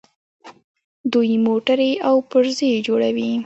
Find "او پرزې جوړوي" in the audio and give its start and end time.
2.07-3.31